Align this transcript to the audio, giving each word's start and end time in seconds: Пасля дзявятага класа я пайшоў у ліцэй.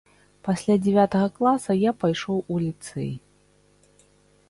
Пасля 0.45 0.77
дзявятага 0.85 1.27
класа 1.37 1.71
я 1.81 1.91
пайшоў 2.01 2.43
у 2.55 2.61
ліцэй. 2.65 3.11